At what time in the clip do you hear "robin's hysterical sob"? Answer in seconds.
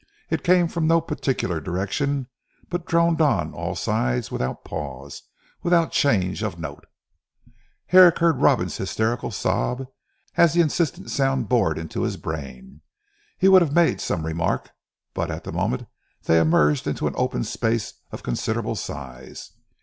8.41-9.87